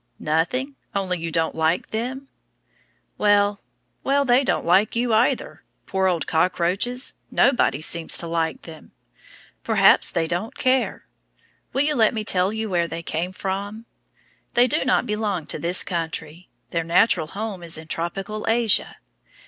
Nothing, 0.17 0.77
only 0.95 1.19
you 1.19 1.29
don't 1.29 1.53
like 1.53 1.91
them? 1.91 2.27
Well, 3.19 3.61
well, 4.03 4.25
they 4.25 4.43
don't 4.43 4.65
like 4.65 4.95
you, 4.95 5.13
either. 5.13 5.61
Poor 5.85 6.07
old 6.07 6.25
cockroaches; 6.25 7.13
nobody 7.29 7.81
seems 7.83 8.17
to 8.17 8.25
like 8.25 8.63
them. 8.63 8.93
Perhaps 9.63 10.09
they 10.09 10.25
don't 10.25 10.57
care. 10.57 11.05
Will 11.71 11.83
you 11.83 11.93
let 11.93 12.15
me 12.15 12.23
tell 12.23 12.51
you 12.51 12.67
where 12.67 12.87
they 12.87 13.03
came 13.03 13.31
from? 13.31 13.85
They 14.55 14.65
do 14.65 14.83
not 14.83 15.05
belong 15.05 15.45
to 15.45 15.59
this 15.59 15.83
country. 15.83 16.49
Their 16.71 16.83
natural 16.83 17.27
home 17.27 17.61
is 17.61 17.79
tropical 17.87 18.47
Asia. 18.49 18.95